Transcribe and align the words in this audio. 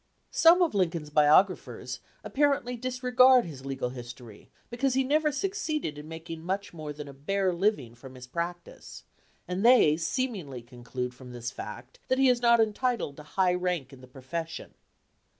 Some 0.31 0.63
of 0.63 0.73
Lincoln's 0.73 1.11
biographers 1.11 1.99
apparently 2.23 2.75
dis 2.75 3.03
regard 3.03 3.45
his 3.45 3.67
legal 3.67 3.89
history 3.89 4.49
because 4.71 4.95
he 4.95 5.03
never 5.03 5.31
suc 5.31 5.51
ceeded 5.51 5.95
in 5.99 6.07
making 6.07 6.41
much 6.43 6.73
more 6.73 6.91
than 6.91 7.07
a 7.07 7.13
bare 7.13 7.53
living 7.53 7.93
from 7.93 8.15
his 8.15 8.25
practice, 8.25 9.03
and 9.47 9.63
they 9.63 9.97
seemingly 9.97 10.63
conclude 10.63 11.13
from 11.13 11.33
this 11.33 11.51
fact 11.51 11.99
that 12.07 12.17
he 12.17 12.29
is 12.29 12.41
not 12.41 12.59
entitled 12.59 13.15
to 13.17 13.21
high 13.23 13.53
rank 13.53 13.93
in 13.93 14.01
the 14.01 14.07
profession. 14.07 14.73